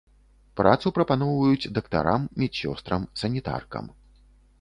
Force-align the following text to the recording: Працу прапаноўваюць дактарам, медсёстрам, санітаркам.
Працу 0.59 0.87
прапаноўваюць 0.97 1.71
дактарам, 1.79 2.21
медсёстрам, 2.45 3.05
санітаркам. 3.23 3.85